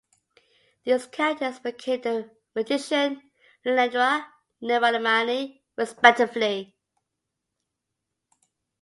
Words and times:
These 0.83 1.05
characters 1.05 1.59
became 1.59 2.01
the 2.01 2.31
Magician 2.55 3.21
and 3.63 3.67
Lilandra 3.77 4.25
Neramani, 4.59 5.61
respectively. 5.77 6.75